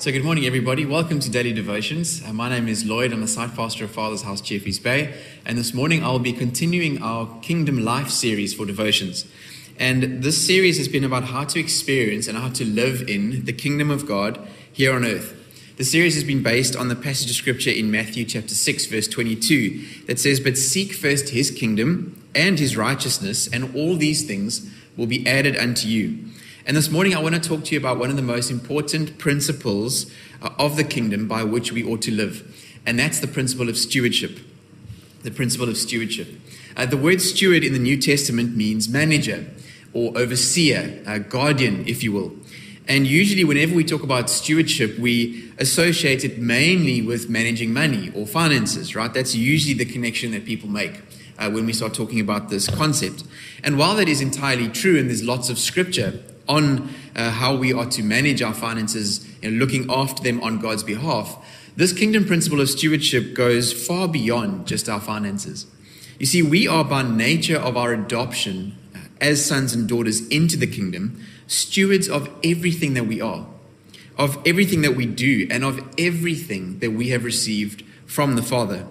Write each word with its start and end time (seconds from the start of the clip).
So, 0.00 0.10
good 0.10 0.24
morning, 0.24 0.46
everybody. 0.46 0.86
Welcome 0.86 1.20
to 1.20 1.30
Daily 1.30 1.52
Devotions. 1.52 2.22
Uh, 2.26 2.32
my 2.32 2.48
name 2.48 2.68
is 2.68 2.86
Lloyd. 2.86 3.12
I'm 3.12 3.20
the 3.20 3.28
site 3.28 3.54
pastor 3.54 3.84
of 3.84 3.90
Father's 3.90 4.22
House, 4.22 4.40
Jeffreys 4.40 4.78
Bay. 4.78 5.14
And 5.44 5.58
this 5.58 5.74
morning 5.74 6.02
I'll 6.02 6.18
be 6.18 6.32
continuing 6.32 7.02
our 7.02 7.28
Kingdom 7.42 7.84
Life 7.84 8.08
series 8.08 8.54
for 8.54 8.64
devotions. 8.64 9.26
And 9.78 10.22
this 10.22 10.46
series 10.46 10.78
has 10.78 10.88
been 10.88 11.04
about 11.04 11.24
how 11.24 11.44
to 11.44 11.60
experience 11.60 12.28
and 12.28 12.38
how 12.38 12.48
to 12.48 12.64
live 12.64 13.10
in 13.10 13.44
the 13.44 13.52
kingdom 13.52 13.90
of 13.90 14.06
God 14.06 14.40
here 14.72 14.94
on 14.94 15.04
earth. 15.04 15.36
The 15.76 15.84
series 15.84 16.14
has 16.14 16.24
been 16.24 16.42
based 16.42 16.74
on 16.74 16.88
the 16.88 16.96
passage 16.96 17.28
of 17.28 17.36
scripture 17.36 17.68
in 17.68 17.90
Matthew 17.90 18.24
chapter 18.24 18.54
6, 18.54 18.86
verse 18.86 19.06
22, 19.06 20.06
that 20.06 20.18
says, 20.18 20.40
But 20.40 20.56
seek 20.56 20.94
first 20.94 21.28
his 21.28 21.50
kingdom 21.50 22.24
and 22.34 22.58
his 22.58 22.74
righteousness, 22.74 23.48
and 23.52 23.76
all 23.76 23.96
these 23.96 24.26
things 24.26 24.66
will 24.96 25.06
be 25.06 25.26
added 25.26 25.58
unto 25.58 25.88
you. 25.88 26.29
And 26.66 26.76
this 26.76 26.90
morning, 26.90 27.14
I 27.14 27.22
want 27.22 27.34
to 27.34 27.40
talk 27.40 27.64
to 27.64 27.74
you 27.74 27.80
about 27.80 27.98
one 27.98 28.10
of 28.10 28.16
the 28.16 28.22
most 28.22 28.50
important 28.50 29.16
principles 29.16 30.10
uh, 30.42 30.50
of 30.58 30.76
the 30.76 30.84
kingdom 30.84 31.26
by 31.26 31.42
which 31.42 31.72
we 31.72 31.82
ought 31.82 32.02
to 32.02 32.10
live. 32.10 32.54
And 32.84 32.98
that's 32.98 33.18
the 33.18 33.26
principle 33.26 33.70
of 33.70 33.78
stewardship. 33.78 34.40
The 35.22 35.30
principle 35.30 35.70
of 35.70 35.78
stewardship. 35.78 36.28
Uh, 36.76 36.84
the 36.84 36.98
word 36.98 37.22
steward 37.22 37.64
in 37.64 37.72
the 37.72 37.78
New 37.78 37.96
Testament 37.96 38.56
means 38.56 38.88
manager 38.88 39.46
or 39.94 40.16
overseer, 40.16 41.02
uh, 41.06 41.18
guardian, 41.18 41.88
if 41.88 42.02
you 42.02 42.12
will. 42.12 42.32
And 42.86 43.06
usually, 43.06 43.44
whenever 43.44 43.74
we 43.74 43.84
talk 43.84 44.02
about 44.02 44.28
stewardship, 44.28 44.98
we 44.98 45.52
associate 45.58 46.24
it 46.24 46.38
mainly 46.38 47.00
with 47.00 47.30
managing 47.30 47.72
money 47.72 48.12
or 48.14 48.26
finances, 48.26 48.94
right? 48.94 49.12
That's 49.12 49.34
usually 49.34 49.74
the 49.74 49.84
connection 49.84 50.32
that 50.32 50.44
people 50.44 50.68
make 50.68 51.00
uh, 51.38 51.50
when 51.50 51.64
we 51.64 51.72
start 51.72 51.94
talking 51.94 52.20
about 52.20 52.50
this 52.50 52.68
concept. 52.68 53.24
And 53.64 53.78
while 53.78 53.94
that 53.96 54.08
is 54.08 54.20
entirely 54.20 54.68
true, 54.68 54.98
and 54.98 55.08
there's 55.08 55.22
lots 55.22 55.48
of 55.48 55.58
scripture 55.58 56.22
on 56.50 56.90
uh, 57.14 57.30
how 57.30 57.54
we 57.54 57.72
are 57.72 57.86
to 57.86 58.02
manage 58.02 58.42
our 58.42 58.52
finances 58.52 59.26
and 59.42 59.58
looking 59.58 59.90
after 59.90 60.22
them 60.22 60.42
on 60.42 60.58
God's 60.58 60.82
behalf, 60.82 61.38
this 61.76 61.92
kingdom 61.92 62.24
principle 62.24 62.60
of 62.60 62.68
stewardship 62.68 63.34
goes 63.34 63.72
far 63.72 64.08
beyond 64.08 64.66
just 64.66 64.88
our 64.88 65.00
finances. 65.00 65.66
You 66.18 66.26
see, 66.26 66.42
we 66.42 66.66
are 66.66 66.84
by 66.84 67.02
nature 67.02 67.56
of 67.56 67.76
our 67.76 67.92
adoption 67.94 68.76
uh, 68.94 68.98
as 69.20 69.44
sons 69.44 69.72
and 69.72 69.88
daughters 69.88 70.26
into 70.28 70.56
the 70.56 70.66
kingdom, 70.66 71.24
stewards 71.46 72.08
of 72.08 72.28
everything 72.44 72.94
that 72.94 73.06
we 73.06 73.20
are, 73.20 73.46
of 74.18 74.36
everything 74.44 74.82
that 74.82 74.96
we 74.96 75.06
do, 75.06 75.46
and 75.50 75.64
of 75.64 75.80
everything 75.96 76.80
that 76.80 76.90
we 76.90 77.08
have 77.10 77.24
received 77.24 77.84
from 78.06 78.34
the 78.34 78.42
Father. 78.42 78.86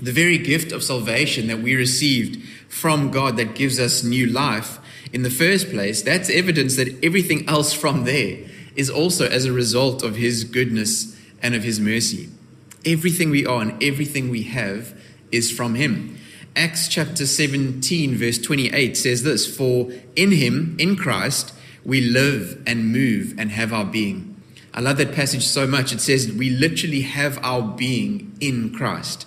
The 0.00 0.12
very 0.12 0.38
gift 0.38 0.72
of 0.72 0.84
salvation 0.84 1.48
that 1.48 1.60
we 1.60 1.74
received 1.74 2.42
from 2.68 3.10
God 3.10 3.36
that 3.38 3.54
gives 3.56 3.80
us 3.80 4.04
new 4.04 4.26
life 4.26 4.78
in 5.12 5.22
the 5.22 5.30
first 5.30 5.70
place, 5.70 6.02
that's 6.02 6.30
evidence 6.30 6.76
that 6.76 7.02
everything 7.04 7.48
else 7.48 7.72
from 7.72 8.04
there 8.04 8.38
is 8.74 8.90
also 8.90 9.26
as 9.28 9.44
a 9.44 9.52
result 9.52 10.02
of 10.02 10.16
His 10.16 10.44
goodness 10.44 11.16
and 11.42 11.54
of 11.54 11.62
His 11.62 11.80
mercy. 11.80 12.28
Everything 12.84 13.30
we 13.30 13.46
are 13.46 13.62
and 13.62 13.82
everything 13.82 14.28
we 14.28 14.44
have 14.44 14.98
is 15.32 15.50
from 15.50 15.74
Him. 15.74 16.18
Acts 16.54 16.88
chapter 16.88 17.26
17, 17.26 18.14
verse 18.14 18.38
28 18.38 18.96
says 18.96 19.22
this 19.22 19.46
For 19.46 19.90
in 20.14 20.32
Him, 20.32 20.76
in 20.78 20.96
Christ, 20.96 21.52
we 21.84 22.00
live 22.00 22.62
and 22.66 22.92
move 22.92 23.34
and 23.38 23.50
have 23.52 23.72
our 23.72 23.84
being. 23.84 24.32
I 24.74 24.80
love 24.80 24.98
that 24.98 25.14
passage 25.14 25.46
so 25.46 25.66
much. 25.66 25.92
It 25.92 26.00
says 26.00 26.30
we 26.30 26.50
literally 26.50 27.02
have 27.02 27.38
our 27.42 27.62
being 27.62 28.36
in 28.40 28.74
Christ. 28.74 29.26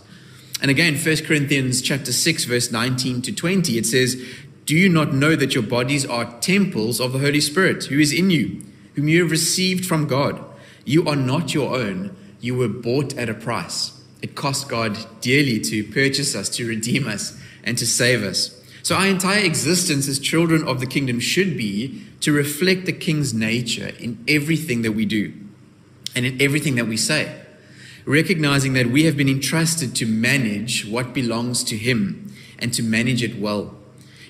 And 0.62 0.70
again, 0.70 0.96
1 0.96 1.18
Corinthians 1.26 1.82
chapter 1.82 2.12
6, 2.12 2.44
verse 2.44 2.72
19 2.72 3.22
to 3.24 3.32
20, 3.32 3.78
it 3.78 3.86
says, 3.86 4.22
do 4.70 4.76
you 4.76 4.88
not 4.88 5.16
know 5.16 5.36
that 5.36 5.56
your 5.56 5.64
bodies 5.64 6.06
are 6.06 6.40
temples 6.42 7.00
of 7.02 7.12
the 7.12 7.18
Holy 7.18 7.42
Spirit, 7.42 7.86
who 7.86 7.98
is 7.98 8.14
in 8.14 8.30
you, 8.30 8.64
whom 8.94 9.08
you 9.08 9.24
have 9.24 9.32
received 9.32 9.84
from 9.84 10.06
God? 10.06 10.46
You 10.86 11.08
are 11.08 11.16
not 11.16 11.56
your 11.56 11.76
own, 11.76 12.16
you 12.40 12.56
were 12.56 12.68
bought 12.68 13.18
at 13.18 13.30
a 13.30 13.34
price. 13.34 14.00
It 14.22 14.36
cost 14.36 14.70
God 14.70 14.96
dearly 15.22 15.60
to 15.62 15.84
purchase 15.86 16.36
us, 16.36 16.50
to 16.50 16.68
redeem 16.68 17.08
us, 17.08 17.36
and 17.64 17.80
to 17.80 17.88
save 17.88 18.22
us. 18.22 18.62
So, 18.84 18.94
our 18.94 19.08
entire 19.08 19.44
existence 19.44 20.08
as 20.08 20.20
children 20.20 20.64
of 20.68 20.80
the 20.80 20.86
kingdom 20.86 21.20
should 21.20 21.58
be 21.58 22.04
to 22.20 22.32
reflect 22.32 22.86
the 22.86 22.94
king's 22.94 23.34
nature 23.34 23.94
in 23.98 24.24
everything 24.28 24.84
that 24.84 24.92
we 24.92 25.08
do 25.08 25.34
and 26.16 26.28
in 26.28 26.40
everything 26.40 26.76
that 26.76 26.86
we 26.86 26.96
say, 26.96 27.42
recognizing 28.06 28.74
that 28.74 28.92
we 28.92 29.06
have 29.06 29.18
been 29.18 29.30
entrusted 29.30 29.96
to 29.96 30.06
manage 30.06 30.86
what 30.86 31.12
belongs 31.12 31.64
to 31.64 31.76
him 31.76 32.32
and 32.60 32.72
to 32.76 32.84
manage 32.84 33.24
it 33.24 33.40
well. 33.40 33.79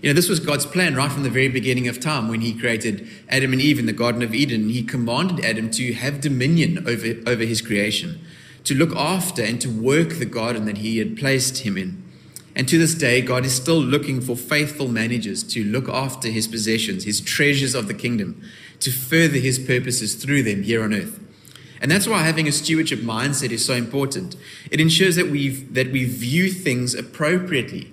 You 0.01 0.09
know, 0.09 0.13
this 0.13 0.29
was 0.29 0.39
God's 0.39 0.65
plan 0.65 0.95
right 0.95 1.11
from 1.11 1.23
the 1.23 1.29
very 1.29 1.49
beginning 1.49 1.89
of 1.89 1.99
time 1.99 2.29
when 2.29 2.39
he 2.39 2.57
created 2.57 3.05
Adam 3.27 3.51
and 3.51 3.61
Eve 3.61 3.79
in 3.79 3.85
the 3.85 3.91
Garden 3.91 4.21
of 4.21 4.33
Eden. 4.33 4.69
He 4.69 4.81
commanded 4.81 5.43
Adam 5.43 5.69
to 5.71 5.93
have 5.93 6.21
dominion 6.21 6.87
over, 6.87 7.15
over 7.29 7.43
his 7.43 7.61
creation, 7.61 8.21
to 8.63 8.73
look 8.73 8.95
after 8.95 9.43
and 9.43 9.59
to 9.59 9.69
work 9.69 10.17
the 10.17 10.25
garden 10.25 10.65
that 10.65 10.77
he 10.77 10.99
had 10.99 11.17
placed 11.17 11.59
him 11.59 11.77
in. 11.77 12.01
And 12.55 12.67
to 12.69 12.77
this 12.77 12.95
day, 12.95 13.21
God 13.21 13.45
is 13.45 13.53
still 13.53 13.79
looking 13.79 14.21
for 14.21 14.37
faithful 14.37 14.87
managers 14.87 15.43
to 15.43 15.65
look 15.65 15.89
after 15.89 16.29
his 16.29 16.47
possessions, 16.47 17.03
his 17.03 17.19
treasures 17.19 17.75
of 17.75 17.87
the 17.87 17.93
kingdom, 17.93 18.41
to 18.79 18.91
further 18.91 19.37
his 19.37 19.59
purposes 19.59 20.15
through 20.15 20.43
them 20.43 20.63
here 20.63 20.81
on 20.81 20.93
earth. 20.93 21.19
And 21.81 21.91
that's 21.91 22.07
why 22.07 22.23
having 22.23 22.47
a 22.47 22.53
stewardship 22.53 22.99
mindset 22.99 23.51
is 23.51 23.65
so 23.65 23.73
important. 23.73 24.37
It 24.71 24.79
ensures 24.79 25.15
that 25.17 25.27
we 25.27 25.49
that 25.49 25.91
we 25.91 26.05
view 26.05 26.51
things 26.51 26.93
appropriately 26.93 27.91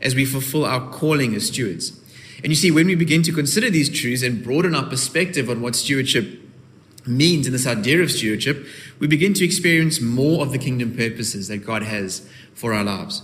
as 0.00 0.14
we 0.14 0.24
fulfill 0.24 0.64
our 0.64 0.88
calling 0.90 1.34
as 1.34 1.48
stewards. 1.48 1.98
And 2.42 2.52
you 2.52 2.54
see, 2.54 2.70
when 2.70 2.86
we 2.86 2.94
begin 2.94 3.22
to 3.24 3.32
consider 3.32 3.68
these 3.70 3.88
truths 3.88 4.22
and 4.22 4.42
broaden 4.42 4.74
our 4.74 4.88
perspective 4.88 5.50
on 5.50 5.60
what 5.60 5.74
stewardship 5.74 6.40
means 7.06 7.46
in 7.46 7.52
this 7.52 7.66
idea 7.66 8.00
of 8.00 8.10
stewardship, 8.10 8.64
we 8.98 9.06
begin 9.06 9.34
to 9.34 9.44
experience 9.44 10.00
more 10.00 10.42
of 10.42 10.52
the 10.52 10.58
kingdom 10.58 10.96
purposes 10.96 11.48
that 11.48 11.58
God 11.58 11.82
has 11.82 12.28
for 12.54 12.74
our 12.74 12.84
lives. 12.84 13.22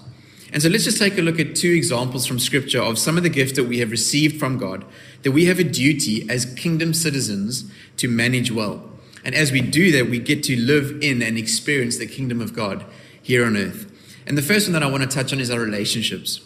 And 0.53 0.63
so 0.63 0.69
let's 0.69 0.85
just 0.85 0.99
take 0.99 1.19
a 1.19 1.23
look 1.23 1.41
at 1.41 1.57
two 1.57 1.73
examples 1.73 2.27
from 2.27 2.39
Scripture 2.39 2.81
of 2.81 2.99
some 2.99 3.17
of 3.17 3.25
the 3.25 3.29
gifts 3.29 3.55
that 3.55 3.65
we 3.65 3.79
have 3.79 3.91
received 3.91 4.39
from 4.39 4.57
God 4.57 4.85
that 5.23 5.33
we 5.33 5.47
have 5.47 5.59
a 5.59 5.65
duty 5.65 6.29
as 6.31 6.45
kingdom 6.55 6.95
citizens 6.95 7.71
to 7.97 8.09
manage 8.09 8.53
well. 8.53 8.89
And 9.25 9.35
as 9.35 9.51
we 9.51 9.63
do 9.63 9.91
that, 9.93 10.11
we 10.11 10.19
get 10.19 10.43
to 10.45 10.57
live 10.57 10.99
in 11.03 11.23
and 11.23 11.39
experience 11.39 11.97
the 11.97 12.07
kingdom 12.07 12.41
of 12.41 12.55
God 12.55 12.85
here 13.21 13.45
on 13.45 13.57
earth. 13.57 13.91
And 14.27 14.39
the 14.39 14.43
first 14.43 14.67
one 14.67 14.75
that 14.75 14.83
I 14.83 14.91
want 14.91 15.03
to 15.03 15.09
touch 15.09 15.33
on 15.33 15.41
is 15.41 15.51
our 15.51 15.59
relationships. 15.59 16.41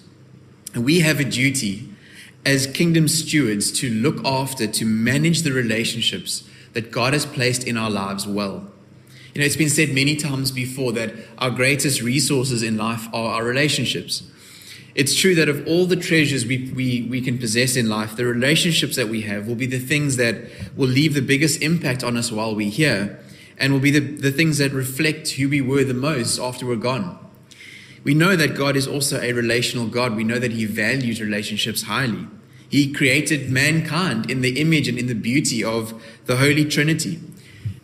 We 0.74 1.00
have 1.00 1.20
a 1.20 1.24
duty 1.24 1.88
as 2.44 2.66
kingdom 2.66 3.08
stewards 3.08 3.72
to 3.80 3.90
look 3.90 4.24
after, 4.24 4.66
to 4.66 4.84
manage 4.84 5.42
the 5.42 5.52
relationships 5.52 6.48
that 6.72 6.90
God 6.90 7.12
has 7.12 7.26
placed 7.26 7.66
in 7.66 7.76
our 7.76 7.90
lives 7.90 8.26
well. 8.26 8.70
You 9.34 9.40
know, 9.40 9.46
it's 9.46 9.56
been 9.56 9.70
said 9.70 9.94
many 9.94 10.16
times 10.16 10.50
before 10.50 10.92
that 10.92 11.12
our 11.38 11.50
greatest 11.50 12.02
resources 12.02 12.62
in 12.62 12.76
life 12.76 13.06
are 13.12 13.34
our 13.34 13.44
relationships. 13.44 14.22
It's 14.94 15.14
true 15.14 15.34
that 15.36 15.48
of 15.48 15.66
all 15.66 15.86
the 15.86 15.96
treasures 15.96 16.44
we, 16.44 16.72
we, 16.74 17.02
we 17.08 17.20
can 17.20 17.38
possess 17.38 17.76
in 17.76 17.88
life, 17.88 18.16
the 18.16 18.24
relationships 18.24 18.96
that 18.96 19.08
we 19.08 19.22
have 19.22 19.46
will 19.46 19.54
be 19.54 19.66
the 19.66 19.78
things 19.78 20.16
that 20.16 20.36
will 20.76 20.88
leave 20.88 21.14
the 21.14 21.22
biggest 21.22 21.62
impact 21.62 22.02
on 22.02 22.16
us 22.16 22.32
while 22.32 22.54
we're 22.54 22.70
here 22.70 23.20
and 23.58 23.72
will 23.72 23.80
be 23.80 23.90
the, 23.90 24.00
the 24.00 24.32
things 24.32 24.58
that 24.58 24.72
reflect 24.72 25.28
who 25.30 25.48
we 25.48 25.60
were 25.60 25.84
the 25.84 25.94
most 25.94 26.38
after 26.38 26.66
we're 26.66 26.76
gone. 26.76 27.27
We 28.08 28.14
know 28.14 28.36
that 28.36 28.56
God 28.56 28.74
is 28.74 28.86
also 28.86 29.20
a 29.20 29.34
relational 29.34 29.86
God. 29.86 30.16
We 30.16 30.24
know 30.24 30.38
that 30.38 30.52
He 30.52 30.64
values 30.64 31.20
relationships 31.20 31.82
highly. 31.82 32.26
He 32.70 32.90
created 32.90 33.50
mankind 33.50 34.30
in 34.30 34.40
the 34.40 34.58
image 34.58 34.88
and 34.88 34.98
in 34.98 35.08
the 35.08 35.14
beauty 35.14 35.62
of 35.62 35.92
the 36.24 36.38
Holy 36.38 36.64
Trinity. 36.64 37.20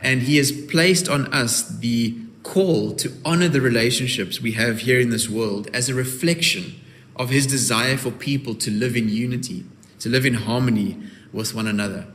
And 0.00 0.22
He 0.22 0.38
has 0.38 0.50
placed 0.50 1.10
on 1.10 1.30
us 1.30 1.68
the 1.68 2.16
call 2.42 2.94
to 2.94 3.12
honor 3.22 3.48
the 3.48 3.60
relationships 3.60 4.40
we 4.40 4.52
have 4.52 4.78
here 4.78 4.98
in 4.98 5.10
this 5.10 5.28
world 5.28 5.68
as 5.74 5.90
a 5.90 5.94
reflection 5.94 6.80
of 7.16 7.28
His 7.28 7.46
desire 7.46 7.98
for 7.98 8.10
people 8.10 8.54
to 8.54 8.70
live 8.70 8.96
in 8.96 9.10
unity, 9.10 9.66
to 9.98 10.08
live 10.08 10.24
in 10.24 10.32
harmony 10.32 10.96
with 11.34 11.54
one 11.54 11.66
another. 11.66 12.06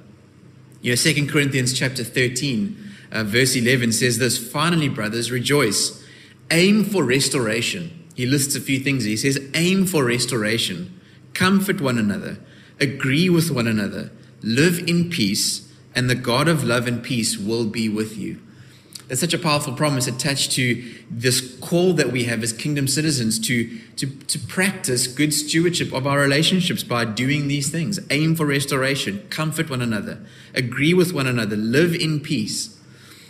You 0.82 0.94
know, 0.94 0.96
2 0.96 1.28
Corinthians 1.28 1.78
chapter 1.78 2.04
13, 2.04 2.76
uh, 3.12 3.24
verse 3.24 3.56
11 3.56 3.92
says 3.92 4.18
this 4.18 4.40
Finally, 4.52 4.90
brothers, 4.90 5.30
rejoice 5.30 6.04
Aim 6.52 6.84
for 6.84 7.04
restoration. 7.04 7.99
He 8.20 8.26
lists 8.26 8.54
a 8.54 8.60
few 8.60 8.82
things. 8.82 9.06
He 9.06 9.16
says, 9.16 9.40
aim 9.54 9.86
for 9.86 10.04
restoration, 10.04 11.00
comfort 11.34 11.80
one 11.80 11.98
another, 11.98 12.38
agree 12.78 13.30
with 13.30 13.50
one 13.50 13.66
another, 13.66 14.12
live 14.42 14.80
in 14.90 15.10
peace, 15.10 15.72
and 15.96 16.10
the 16.10 16.16
God 16.16 16.50
of 16.50 16.66
love 16.66 16.86
and 16.86 17.02
peace 17.02 17.38
will 17.38 17.66
be 17.66 17.88
with 17.88 18.18
you. 18.18 18.42
That's 19.08 19.22
such 19.22 19.34
a 19.34 19.40
powerful 19.40 19.72
promise 19.72 20.06
attached 20.06 20.52
to 20.52 20.86
this 21.10 21.58
call 21.62 21.94
that 21.94 22.12
we 22.12 22.26
have 22.26 22.44
as 22.44 22.52
kingdom 22.52 22.90
citizens 22.90 23.40
to, 23.48 23.80
to, 23.96 24.08
to 24.08 24.38
practice 24.38 25.08
good 25.08 25.34
stewardship 25.34 25.94
of 25.94 26.06
our 26.06 26.20
relationships 26.20 26.84
by 26.84 27.06
doing 27.06 27.48
these 27.48 27.70
things. 27.70 28.02
Aim 28.10 28.36
for 28.36 28.46
restoration, 28.46 29.26
comfort 29.30 29.70
one 29.70 29.82
another, 29.82 30.20
agree 30.54 30.94
with 30.94 31.14
one 31.14 31.26
another, 31.26 31.56
live 31.56 31.96
in 31.96 32.20
peace. 32.20 32.78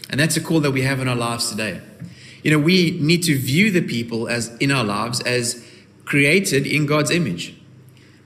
And 0.09 0.19
that's 0.19 0.35
a 0.35 0.42
call 0.42 0.62
that 0.62 0.71
we 0.71 0.81
have 0.81 1.00
in 1.00 1.07
our 1.07 1.15
lives 1.15 1.51
today. 1.51 1.80
You 2.44 2.51
know, 2.51 2.59
we 2.59 2.97
need 3.00 3.24
to 3.24 3.38
view 3.38 3.71
the 3.71 3.81
people 3.81 4.27
as 4.27 4.56
in 4.57 4.71
our 4.71 4.83
lives 4.83 5.21
as 5.21 5.65
created 6.06 6.65
in 6.65 6.86
God's 6.86 7.12
image. 7.12 7.56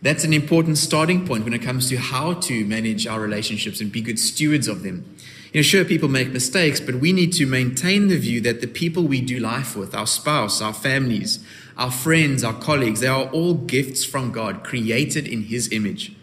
That's 0.01 0.23
an 0.23 0.33
important 0.33 0.77
starting 0.77 1.25
point 1.25 1.45
when 1.45 1.53
it 1.53 1.61
comes 1.61 1.87
to 1.89 1.97
how 1.97 2.33
to 2.33 2.65
manage 2.65 3.07
our 3.07 3.19
relationships 3.19 3.79
and 3.79 3.91
be 3.91 4.01
good 4.01 4.19
stewards 4.19 4.67
of 4.67 4.83
them. 4.83 5.15
You 5.53 5.59
know, 5.59 5.63
sure, 5.63 5.85
people 5.85 6.09
make 6.09 6.29
mistakes, 6.29 6.79
but 6.79 6.95
we 6.95 7.13
need 7.13 7.31
to 7.33 7.45
maintain 7.45 8.07
the 8.07 8.17
view 8.17 8.41
that 8.41 8.59
the 8.59 8.67
people 8.67 9.03
we 9.03 9.21
do 9.21 9.39
life 9.39 9.75
with, 9.75 9.93
our 9.93 10.07
spouse, 10.07 10.61
our 10.61 10.73
families, 10.73 11.39
our 11.77 11.91
friends, 11.91 12.43
our 12.43 12.53
colleagues, 12.53 12.99
they 12.99 13.07
are 13.07 13.29
all 13.29 13.53
gifts 13.53 14.03
from 14.03 14.31
God, 14.31 14.63
created 14.63 15.27
in 15.27 15.43
His 15.43 15.71
image. 15.71 16.13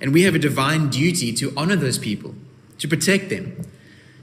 And 0.00 0.12
we 0.12 0.22
have 0.22 0.34
a 0.34 0.38
divine 0.38 0.90
duty 0.90 1.32
to 1.34 1.52
honor 1.56 1.76
those 1.76 1.96
people, 1.96 2.34
to 2.78 2.88
protect 2.88 3.30
them, 3.30 3.62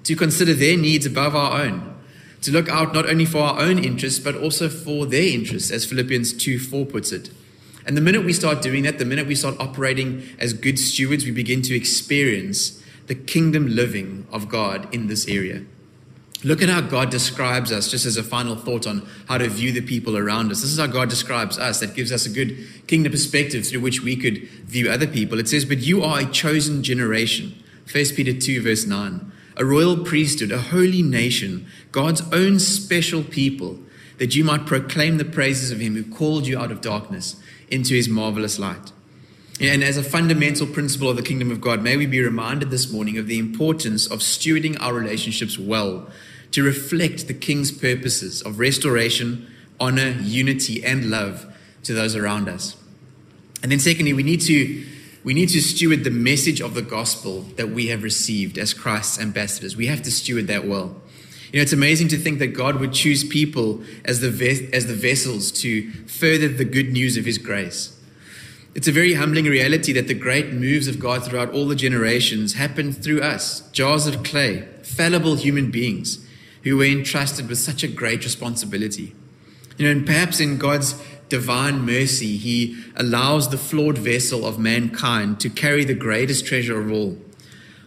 to 0.03 0.15
consider 0.15 0.53
their 0.53 0.77
needs 0.77 1.05
above 1.05 1.35
our 1.35 1.61
own, 1.61 1.95
to 2.41 2.51
look 2.51 2.69
out 2.69 2.93
not 2.93 3.09
only 3.09 3.25
for 3.25 3.39
our 3.39 3.59
own 3.59 3.77
interests, 3.77 4.19
but 4.19 4.35
also 4.35 4.69
for 4.69 5.05
their 5.05 5.33
interests, 5.33 5.71
as 5.71 5.85
Philippians 5.85 6.33
2 6.33 6.59
4 6.59 6.85
puts 6.85 7.11
it. 7.11 7.31
And 7.85 7.97
the 7.97 8.01
minute 8.01 8.23
we 8.23 8.33
start 8.33 8.61
doing 8.61 8.83
that, 8.83 8.99
the 8.99 9.05
minute 9.05 9.27
we 9.27 9.35
start 9.35 9.55
operating 9.59 10.23
as 10.37 10.53
good 10.53 10.77
stewards, 10.77 11.25
we 11.25 11.31
begin 11.31 11.61
to 11.63 11.75
experience 11.75 12.83
the 13.07 13.15
kingdom 13.15 13.67
living 13.67 14.27
of 14.31 14.47
God 14.47 14.93
in 14.93 15.07
this 15.07 15.27
area. 15.27 15.63
Look 16.43 16.61
at 16.61 16.69
how 16.69 16.79
God 16.81 17.09
describes 17.09 17.71
us, 17.71 17.91
just 17.91 18.05
as 18.05 18.15
a 18.15 18.23
final 18.23 18.55
thought 18.55 18.87
on 18.87 19.05
how 19.27 19.39
to 19.39 19.49
view 19.49 19.73
the 19.73 19.81
people 19.81 20.15
around 20.15 20.51
us. 20.51 20.61
This 20.61 20.71
is 20.71 20.79
how 20.79 20.87
God 20.87 21.09
describes 21.09 21.57
us. 21.57 21.81
That 21.81 21.95
gives 21.95 22.13
us 22.13 22.25
a 22.25 22.29
good 22.29 22.65
kingdom 22.87 23.11
perspective 23.11 23.67
through 23.67 23.81
which 23.81 24.01
we 24.01 24.15
could 24.15 24.47
view 24.47 24.89
other 24.89 25.07
people. 25.07 25.37
It 25.39 25.49
says, 25.49 25.65
But 25.65 25.79
you 25.79 26.01
are 26.01 26.19
a 26.19 26.25
chosen 26.25 26.81
generation. 26.81 27.61
1 27.91 28.05
Peter 28.15 28.39
2, 28.39 28.61
verse 28.61 28.85
9. 28.85 29.31
A 29.59 29.65
royal 29.65 29.97
priesthood, 30.03 30.51
a 30.51 30.59
holy 30.59 31.03
nation, 31.03 31.67
God's 31.91 32.21
own 32.33 32.59
special 32.59 33.23
people, 33.23 33.77
that 34.17 34.35
you 34.35 34.43
might 34.43 34.65
proclaim 34.65 35.17
the 35.17 35.25
praises 35.25 35.69
of 35.69 35.79
him 35.79 35.95
who 35.95 36.03
called 36.03 36.47
you 36.47 36.57
out 36.57 36.71
of 36.71 36.81
darkness 36.81 37.35
into 37.69 37.93
his 37.93 38.09
marvelous 38.09 38.57
light. 38.57 38.91
And 39.61 39.83
as 39.83 39.97
a 39.97 40.03
fundamental 40.03 40.65
principle 40.65 41.09
of 41.09 41.17
the 41.17 41.21
kingdom 41.21 41.51
of 41.51 41.59
God, 41.59 41.83
may 41.83 41.97
we 41.97 42.05
be 42.05 42.21
reminded 42.21 42.71
this 42.71 42.91
morning 42.91 43.17
of 43.17 43.27
the 43.27 43.39
importance 43.39 44.07
of 44.07 44.19
stewarding 44.19 44.77
our 44.79 44.93
relationships 44.93 45.59
well 45.59 46.07
to 46.51 46.63
reflect 46.63 47.27
the 47.27 47.33
king's 47.33 47.71
purposes 47.71 48.41
of 48.41 48.59
restoration, 48.59 49.47
honor, 49.79 50.15
unity, 50.21 50.83
and 50.83 51.09
love 51.09 51.53
to 51.83 51.93
those 51.93 52.15
around 52.15 52.47
us. 52.47 52.77
And 53.61 53.71
then 53.71 53.79
secondly, 53.79 54.13
we 54.13 54.23
need 54.23 54.41
to 54.41 54.85
we 55.23 55.33
need 55.33 55.49
to 55.49 55.61
steward 55.61 56.03
the 56.03 56.11
message 56.11 56.61
of 56.61 56.73
the 56.73 56.81
gospel 56.81 57.41
that 57.57 57.69
we 57.69 57.87
have 57.87 58.03
received 58.03 58.57
as 58.57 58.73
Christ's 58.73 59.19
ambassadors. 59.19 59.75
We 59.75 59.87
have 59.87 60.01
to 60.03 60.11
steward 60.11 60.47
that 60.47 60.65
well. 60.65 60.95
You 61.51 61.59
know, 61.59 61.63
it's 61.63 61.73
amazing 61.73 62.09
to 62.09 62.17
think 62.17 62.39
that 62.39 62.47
God 62.47 62.79
would 62.79 62.93
choose 62.93 63.23
people 63.23 63.81
as 64.05 64.21
the, 64.21 64.29
ve- 64.29 64.69
as 64.71 64.85
the 64.85 64.93
vessels 64.93 65.51
to 65.53 65.91
further 66.05 66.47
the 66.47 66.65
good 66.65 66.91
news 66.91 67.17
of 67.17 67.25
His 67.25 67.37
grace. 67.37 67.99
It's 68.75 68.87
a 68.87 68.91
very 68.91 69.15
humbling 69.15 69.45
reality 69.45 69.91
that 69.93 70.07
the 70.07 70.13
great 70.13 70.53
moves 70.53 70.87
of 70.87 70.99
God 70.99 71.25
throughout 71.25 71.51
all 71.51 71.67
the 71.67 71.75
generations 71.75 72.53
happen 72.53 72.93
through 72.93 73.21
us, 73.21 73.67
jars 73.71 74.05
of 74.05 74.23
clay, 74.23 74.67
fallible 74.83 75.35
human 75.35 75.71
beings 75.71 76.25
who 76.63 76.77
were 76.77 76.85
entrusted 76.85 77.49
with 77.49 77.57
such 77.57 77.83
a 77.83 77.87
great 77.87 78.23
responsibility. 78.23 79.15
You 79.77 79.85
know, 79.85 79.91
and 79.91 80.05
perhaps 80.05 80.39
in 80.39 80.57
God's 80.59 81.01
divine 81.29 81.81
mercy, 81.81 82.37
He 82.37 82.77
allows 82.95 83.49
the 83.49 83.57
flawed 83.57 83.97
vessel 83.97 84.45
of 84.45 84.59
mankind 84.59 85.39
to 85.41 85.49
carry 85.49 85.85
the 85.85 85.93
greatest 85.93 86.45
treasure 86.45 86.79
of 86.79 86.91
all, 86.91 87.17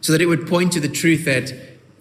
so 0.01 0.13
that 0.13 0.23
it 0.23 0.27
would 0.27 0.47
point 0.47 0.73
to 0.73 0.81
the 0.81 0.89
truth 0.89 1.25
that 1.25 1.53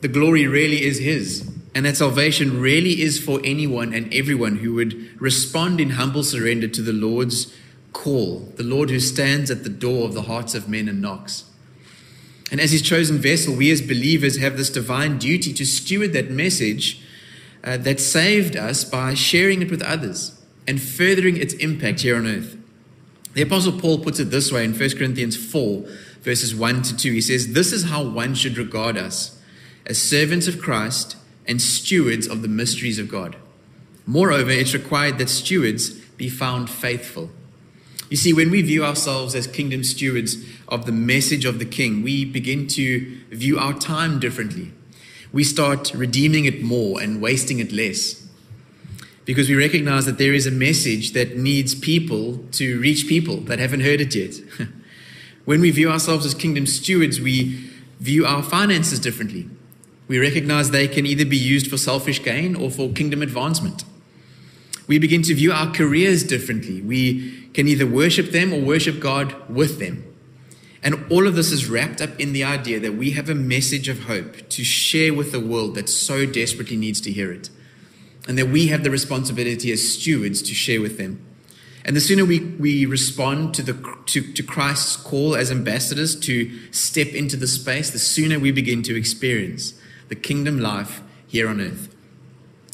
the 0.02 0.08
glory 0.08 0.48
really 0.48 0.84
is 0.84 1.00
His, 1.00 1.52
and 1.74 1.86
that 1.86 1.98
salvation 1.98 2.60
really 2.60 3.02
is 3.02 3.20
for 3.20 3.40
anyone 3.44 3.94
and 3.94 4.14
everyone 4.14 4.58
who 4.58 4.74
would 4.76 5.22
respond 5.22 5.80
in 5.80 5.92
humble 5.92 6.24
surrender 6.24 6.68
to 6.68 6.82
the 6.82 6.94
Lord's 6.94 7.54
call, 7.94 8.40
the 8.56 8.64
Lord 8.64 8.90
who 8.90 9.00
stands 9.00 9.52
at 9.52 9.64
the 9.64 9.70
door 9.70 10.06
of 10.06 10.14
the 10.14 10.24
hearts 10.24 10.56
of 10.56 10.70
men 10.70 10.88
and 10.88 11.02
knocks. 11.02 11.46
And 12.52 12.60
as 12.60 12.72
His 12.72 12.82
chosen 12.82 13.18
vessel, 13.18 13.56
we 13.56 13.72
as 13.72 13.82
believers 13.82 14.38
have 14.38 14.58
this 14.58 14.70
divine 14.70 15.18
duty 15.18 15.54
to 15.54 15.66
steward 15.66 16.14
that 16.14 16.30
message 16.30 17.02
uh, 17.64 17.78
that 17.78 18.00
saved 18.00 18.56
us 18.56 18.84
by 18.84 19.14
sharing 19.14 19.62
it 19.62 19.72
with 19.72 19.82
others 19.82 20.41
and 20.68 20.82
furthering 20.82 21.38
its 21.38 21.54
impact 21.56 22.02
here 22.02 22.16
on 22.16 22.28
earth. 22.28 22.58
The 23.34 23.42
Apostle 23.42 23.80
Paul 23.80 24.00
puts 24.00 24.20
it 24.20 24.26
this 24.26 24.52
way 24.52 24.66
in 24.66 24.78
1 24.78 24.98
Corinthians 24.98 25.38
4, 25.38 25.86
verses 26.22 26.54
1 26.54 26.82
to 26.84 26.98
2. 26.98 27.12
He 27.14 27.22
says, 27.22 27.54
This 27.54 27.72
is 27.72 27.86
how 27.86 28.04
one 28.04 28.36
should 28.36 28.58
regard 28.58 28.98
us 28.98 29.40
as 29.86 30.02
servants 30.02 30.48
of 30.48 30.60
Christ 30.60 31.16
and 31.48 31.62
stewards 31.62 32.28
of 32.28 32.42
the 32.42 32.48
mysteries 32.48 33.00
of 33.00 33.10
God. 33.10 33.36
Moreover, 34.06 34.52
it's 34.52 34.74
required 34.74 35.18
that 35.18 35.30
stewards 35.30 35.92
be 36.18 36.30
found 36.30 36.70
faithful. 36.70 37.30
You 38.10 38.18
see, 38.18 38.34
when 38.34 38.52
we 38.52 38.62
view 38.62 38.84
ourselves 38.84 39.36
as 39.36 39.48
kingdom 39.48 39.84
stewards 39.86 40.36
of 40.68 40.86
the 40.86 40.92
message 40.92 41.46
of 41.46 41.60
the 41.60 41.66
king, 41.66 42.04
we 42.04 42.26
begin 42.26 42.68
to 42.68 43.18
view 43.30 43.58
our 43.58 43.74
time 43.74 44.20
differently. 44.20 44.74
We 45.32 45.46
start 45.46 45.94
redeeming 45.94 46.44
it 46.44 46.62
more 46.62 47.02
and 47.02 47.22
wasting 47.22 47.60
it 47.60 47.72
less. 47.72 48.28
Because 49.26 49.50
we 49.50 49.56
recognize 49.56 50.06
that 50.06 50.18
there 50.18 50.34
is 50.34 50.48
a 50.48 50.52
message 50.52 51.12
that 51.12 51.38
needs 51.38 51.76
people 51.76 52.40
to 52.54 52.80
reach 52.80 53.08
people 53.08 53.38
that 53.42 53.60
haven't 53.60 53.82
heard 53.82 54.02
it 54.02 54.16
yet. 54.16 54.36
when 55.46 55.62
we 55.62 55.72
view 55.72 55.90
ourselves 55.90 56.26
as 56.26 56.34
kingdom 56.34 56.66
stewards, 56.66 57.22
we 57.22 57.70
view 58.00 58.26
our 58.26 58.42
finances 58.42 59.00
differently. 59.00 59.48
We 60.08 60.20
recognize 60.20 60.72
they 60.72 60.88
can 60.88 61.06
either 61.06 61.26
be 61.26 61.38
used 61.38 61.68
for 61.68 61.78
selfish 61.78 62.22
gain 62.22 62.56
or 62.56 62.70
for 62.70 62.90
kingdom 62.90 63.22
advancement. 63.22 63.86
We 64.88 65.00
begin 65.00 65.22
to 65.24 65.36
view 65.36 65.54
our 65.54 65.72
careers 65.72 66.24
differently. 66.24 66.82
We 66.82 67.48
can 67.54 67.68
either 67.68 67.88
worship 67.88 68.32
them 68.32 68.52
or 68.52 68.60
worship 68.60 69.00
God 69.00 69.36
with 69.50 69.80
them. 69.80 70.04
And 70.84 71.06
all 71.12 71.28
of 71.28 71.36
this 71.36 71.52
is 71.52 71.70
wrapped 71.70 72.02
up 72.02 72.20
in 72.20 72.34
the 72.34 72.44
idea 72.44 72.80
that 72.80 72.96
we 72.96 73.12
have 73.12 73.30
a 73.30 73.36
message 73.36 73.88
of 73.88 74.06
hope 74.06 74.50
to 74.50 74.64
share 74.64 75.14
with 75.14 75.32
the 75.32 75.40
world 75.40 75.76
that 75.76 75.90
so 75.90 76.26
desperately 76.26 76.76
needs 76.76 77.00
to 77.02 77.12
hear 77.12 77.32
it. 77.32 77.50
And 78.28 78.38
that 78.38 78.48
we 78.48 78.68
have 78.68 78.84
the 78.84 78.92
responsibility 78.92 79.72
as 79.72 79.94
stewards 79.94 80.42
to 80.44 80.54
share 80.54 80.82
with 80.82 80.98
them. 80.98 81.26
And 81.84 81.96
the 81.96 82.02
sooner 82.02 82.24
we, 82.24 82.40
we 82.40 82.86
respond 82.86 83.56
to, 83.56 83.64
the, 83.64 83.96
to, 84.08 84.34
to 84.34 84.44
Christ's 84.44 84.96
call 84.96 85.36
as 85.36 85.50
ambassadors 85.50 86.20
to 86.22 86.72
step 86.72 87.08
into 87.08 87.36
the 87.36 87.48
space, 87.48 87.90
the 87.90 88.00
sooner 88.00 88.40
we 88.40 88.52
begin 88.52 88.84
to 88.84 88.96
experience 88.96 89.74
the 90.10 90.16
kingdom 90.16 90.60
life 90.60 91.02
here 91.28 91.48
on 91.48 91.60
earth. 91.60 91.94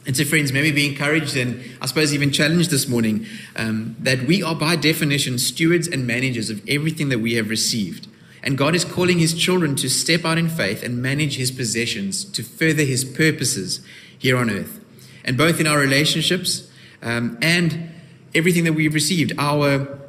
And 0.06 0.16
so, 0.16 0.24
friends, 0.24 0.54
maybe 0.54 0.72
be 0.72 0.88
encouraged 0.88 1.36
and 1.36 1.62
I 1.82 1.86
suppose 1.86 2.14
even 2.14 2.32
challenged 2.32 2.70
this 2.70 2.88
morning 2.88 3.26
um, 3.58 3.96
that 4.00 4.24
we 4.24 4.42
are 4.42 4.56
by 4.56 4.78
definition 4.78 5.38
stewards 5.38 5.88
and 5.88 6.08
managers 6.08 6.50
of 6.50 6.62
everything 6.68 7.10
that 7.10 7.20
we 7.20 7.34
have 7.34 7.50
received. 7.50 8.08
And 8.42 8.58
God 8.58 8.74
is 8.74 8.86
calling 8.86 9.20
his 9.20 9.34
children 9.34 9.76
to 9.76 9.90
step 9.90 10.24
out 10.24 10.38
in 10.38 10.48
faith 10.48 10.82
and 10.82 11.02
manage 11.02 11.36
his 11.36 11.52
possessions 11.52 12.24
to 12.24 12.44
further 12.44 12.84
his 12.84 13.04
purposes 13.04 13.82
here 14.18 14.38
on 14.38 14.50
earth. 14.50 14.80
And 15.28 15.38
both 15.38 15.60
in 15.60 15.68
our 15.68 15.78
relationships 15.78 16.72
um, 17.04 17.38
and 17.42 17.92
everything 18.34 18.64
that 18.64 18.74
we've 18.74 18.94
received, 18.94 19.34
our, 19.38 20.00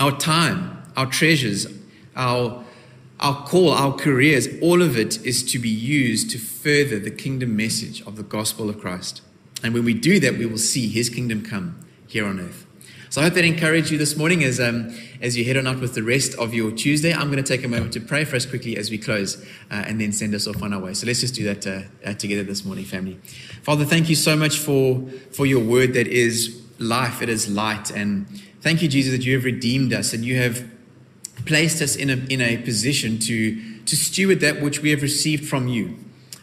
our 0.00 0.18
time, 0.18 0.82
our 0.96 1.06
treasures, 1.06 1.66
our, 2.16 2.64
our 3.20 3.46
call, 3.46 3.70
our 3.70 3.92
careers, 3.92 4.48
all 4.60 4.82
of 4.82 4.98
it 4.98 5.24
is 5.24 5.44
to 5.52 5.58
be 5.58 5.68
used 5.68 6.30
to 6.30 6.38
further 6.38 6.98
the 6.98 7.10
kingdom 7.10 7.56
message 7.56 8.00
of 8.06 8.16
the 8.16 8.22
gospel 8.22 8.68
of 8.68 8.80
Christ. 8.80 9.22
And 9.62 9.74
when 9.74 9.84
we 9.84 9.94
do 9.94 10.18
that, 10.20 10.38
we 10.38 10.46
will 10.46 10.58
see 10.58 10.88
his 10.88 11.08
kingdom 11.08 11.42
come 11.42 11.78
here 12.06 12.26
on 12.26 12.40
earth. 12.40 12.63
So 13.14 13.20
I 13.20 13.24
hope 13.26 13.34
that 13.34 13.44
encouraged 13.44 13.92
you 13.92 13.96
this 13.96 14.16
morning 14.16 14.42
as, 14.42 14.58
um, 14.58 14.92
as 15.22 15.36
you 15.36 15.44
head 15.44 15.56
on 15.56 15.68
out 15.68 15.78
with 15.78 15.94
the 15.94 16.02
rest 16.02 16.34
of 16.34 16.52
your 16.52 16.72
Tuesday. 16.72 17.14
I'm 17.14 17.30
going 17.30 17.40
to 17.40 17.44
take 17.44 17.64
a 17.64 17.68
moment 17.68 17.92
to 17.92 18.00
pray 18.00 18.24
for 18.24 18.34
us 18.34 18.44
quickly 18.44 18.76
as 18.76 18.90
we 18.90 18.98
close 18.98 19.40
uh, 19.70 19.84
and 19.86 20.00
then 20.00 20.10
send 20.10 20.34
us 20.34 20.48
off 20.48 20.60
on 20.64 20.72
our 20.72 20.80
way. 20.80 20.94
So 20.94 21.06
let's 21.06 21.20
just 21.20 21.32
do 21.32 21.44
that 21.44 21.64
uh, 21.64 21.82
uh, 22.04 22.14
together 22.14 22.42
this 22.42 22.64
morning, 22.64 22.84
family. 22.84 23.14
Father, 23.62 23.84
thank 23.84 24.08
you 24.08 24.16
so 24.16 24.34
much 24.34 24.58
for, 24.58 25.00
for 25.30 25.46
your 25.46 25.64
word 25.64 25.94
that 25.94 26.08
is 26.08 26.60
life, 26.80 27.22
it 27.22 27.28
is 27.28 27.48
light. 27.48 27.92
And 27.92 28.26
thank 28.62 28.82
you, 28.82 28.88
Jesus, 28.88 29.12
that 29.16 29.24
you 29.24 29.36
have 29.36 29.44
redeemed 29.44 29.92
us 29.92 30.12
and 30.12 30.24
you 30.24 30.36
have 30.38 30.68
placed 31.46 31.80
us 31.80 31.94
in 31.94 32.10
a, 32.10 32.16
in 32.28 32.40
a 32.40 32.56
position 32.56 33.20
to, 33.20 33.84
to 33.84 33.96
steward 33.96 34.40
that 34.40 34.60
which 34.60 34.80
we 34.80 34.90
have 34.90 35.02
received 35.02 35.48
from 35.48 35.68
you. 35.68 35.96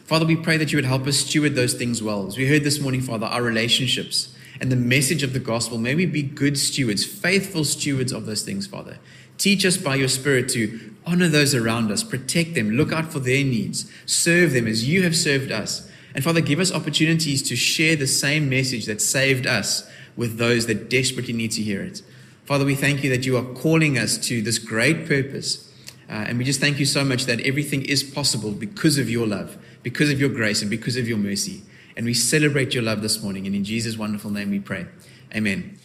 Father, 0.06 0.24
we 0.24 0.36
pray 0.36 0.56
that 0.56 0.72
you 0.72 0.78
would 0.78 0.86
help 0.86 1.06
us 1.06 1.18
steward 1.18 1.54
those 1.54 1.74
things 1.74 2.02
well. 2.02 2.26
As 2.26 2.38
we 2.38 2.48
heard 2.48 2.64
this 2.64 2.80
morning, 2.80 3.02
Father, 3.02 3.26
our 3.26 3.42
relationships 3.42 4.31
and 4.62 4.70
the 4.70 4.76
message 4.76 5.24
of 5.24 5.32
the 5.32 5.40
gospel, 5.40 5.76
may 5.76 5.96
we 5.96 6.06
be 6.06 6.22
good 6.22 6.56
stewards, 6.56 7.04
faithful 7.04 7.64
stewards 7.64 8.12
of 8.12 8.26
those 8.26 8.42
things, 8.42 8.64
Father. 8.64 8.98
Teach 9.36 9.66
us 9.66 9.76
by 9.76 9.96
your 9.96 10.06
Spirit 10.06 10.48
to 10.50 10.94
honor 11.04 11.26
those 11.26 11.52
around 11.52 11.90
us, 11.90 12.04
protect 12.04 12.54
them, 12.54 12.70
look 12.70 12.92
out 12.92 13.12
for 13.12 13.18
their 13.18 13.42
needs, 13.42 13.90
serve 14.06 14.52
them 14.52 14.68
as 14.68 14.88
you 14.88 15.02
have 15.02 15.16
served 15.16 15.50
us. 15.50 15.90
And 16.14 16.22
Father, 16.22 16.40
give 16.40 16.60
us 16.60 16.70
opportunities 16.70 17.42
to 17.48 17.56
share 17.56 17.96
the 17.96 18.06
same 18.06 18.48
message 18.48 18.86
that 18.86 19.02
saved 19.02 19.48
us 19.48 19.90
with 20.16 20.38
those 20.38 20.66
that 20.66 20.88
desperately 20.88 21.32
need 21.32 21.50
to 21.52 21.62
hear 21.62 21.82
it. 21.82 22.00
Father, 22.44 22.64
we 22.64 22.76
thank 22.76 23.02
you 23.02 23.10
that 23.10 23.26
you 23.26 23.36
are 23.36 23.54
calling 23.54 23.98
us 23.98 24.16
to 24.28 24.42
this 24.42 24.60
great 24.60 25.08
purpose. 25.08 25.72
Uh, 26.08 26.26
and 26.28 26.38
we 26.38 26.44
just 26.44 26.60
thank 26.60 26.78
you 26.78 26.86
so 26.86 27.02
much 27.02 27.24
that 27.24 27.40
everything 27.40 27.82
is 27.82 28.04
possible 28.04 28.52
because 28.52 28.96
of 28.96 29.10
your 29.10 29.26
love 29.26 29.58
because 29.82 30.10
of 30.10 30.20
your 30.20 30.28
grace 30.28 30.62
and 30.62 30.70
because 30.70 30.96
of 30.96 31.08
your 31.08 31.18
mercy. 31.18 31.62
And 31.96 32.06
we 32.06 32.14
celebrate 32.14 32.74
your 32.74 32.82
love 32.82 33.02
this 33.02 33.22
morning. 33.22 33.46
And 33.46 33.54
in 33.54 33.64
Jesus' 33.64 33.96
wonderful 33.96 34.30
name 34.30 34.50
we 34.50 34.60
pray. 34.60 34.86
Amen. 35.34 35.78